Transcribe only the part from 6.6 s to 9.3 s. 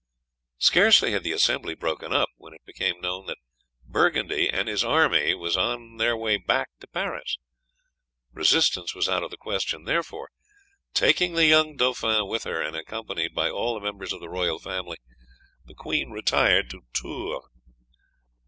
to Paris. Resistance was out of